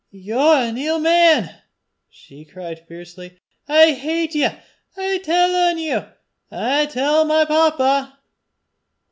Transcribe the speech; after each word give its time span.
Ye're 0.09 0.35
an 0.55 0.79
ill 0.79 0.97
man!" 0.97 1.61
she 2.09 2.43
cried 2.43 2.87
fiercely. 2.87 3.37
"I 3.67 3.91
hate 3.91 4.33
ye. 4.33 4.47
I'll 4.97 5.19
tell 5.19 5.55
on 5.55 5.77
ye. 5.77 5.95
I'll 6.49 6.87
tell 6.87 7.23
my 7.23 7.45
papa." 7.45 8.17